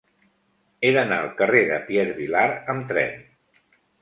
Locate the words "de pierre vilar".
1.73-2.47